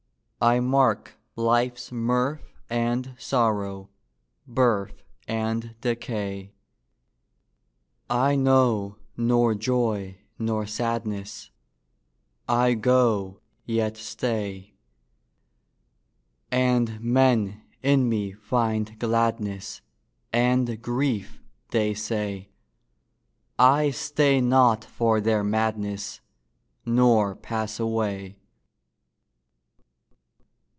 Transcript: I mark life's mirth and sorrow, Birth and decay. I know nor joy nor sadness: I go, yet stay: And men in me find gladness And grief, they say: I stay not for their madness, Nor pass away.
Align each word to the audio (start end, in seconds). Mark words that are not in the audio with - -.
I 0.43 0.59
mark 0.59 1.19
life's 1.35 1.91
mirth 1.91 2.55
and 2.67 3.13
sorrow, 3.19 3.91
Birth 4.47 5.03
and 5.27 5.75
decay. 5.81 6.55
I 8.09 8.35
know 8.35 8.95
nor 9.15 9.53
joy 9.53 10.17
nor 10.39 10.65
sadness: 10.65 11.51
I 12.49 12.73
go, 12.73 13.39
yet 13.67 13.97
stay: 13.97 14.73
And 16.49 16.99
men 16.99 17.61
in 17.83 18.09
me 18.09 18.31
find 18.33 18.97
gladness 18.97 19.81
And 20.33 20.81
grief, 20.81 21.39
they 21.69 21.93
say: 21.93 22.49
I 23.59 23.91
stay 23.91 24.41
not 24.41 24.83
for 24.85 25.21
their 25.21 25.43
madness, 25.43 26.19
Nor 26.83 27.35
pass 27.35 27.79
away. 27.79 28.37